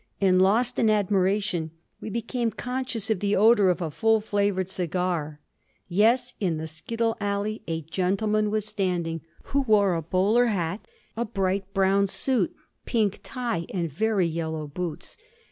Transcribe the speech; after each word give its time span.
And, 0.19 0.41
lost 0.41 0.79
in 0.79 0.89
admiration, 0.89 1.69
we 1.99 2.09
became 2.09 2.49
conscious 2.49 3.11
of 3.11 3.19
the 3.19 3.35
odour 3.35 3.69
of 3.69 3.81
a 3.83 3.91
full 3.91 4.19
flavoured 4.19 4.67
cigar. 4.67 5.39
Yes—in 5.87 6.57
the 6.57 6.65
skittle 6.65 7.15
alley 7.21 7.61
a 7.67 7.83
gentleman 7.83 8.49
was 8.49 8.65
standing 8.65 9.21
who 9.53 9.61
wore 9.61 9.93
a 9.93 10.01
bowler 10.01 10.47
hat, 10.47 10.87
a 11.15 11.23
bright 11.23 11.71
brown 11.75 12.07
suit, 12.07 12.51
pink 12.87 13.19
tie, 13.21 13.67
and 13.71 13.93
very 13.93 14.25
yellow 14.25 14.65
boots. 14.65 15.17